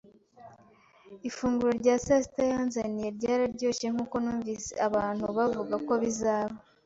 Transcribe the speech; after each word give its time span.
Ifunguro 1.29 1.71
rya 1.79 1.95
sasita 2.05 2.41
yanzaniye 2.51 3.07
ryararyoshye 3.17 3.87
nkuko 3.93 4.15
numvise 4.23 4.71
abantu 4.87 5.25
bavuga 5.37 5.75
ko 5.87 5.93
bizaba. 6.03 6.55